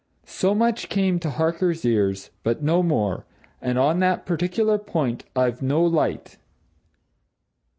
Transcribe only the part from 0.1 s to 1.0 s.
So much